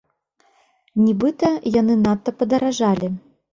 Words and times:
Нібыта, 1.03 1.53
яны 1.79 1.99
надта 2.07 2.35
падаражалі. 2.43 3.15